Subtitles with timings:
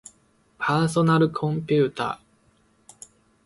[0.57, 3.07] パーソナルコンピューター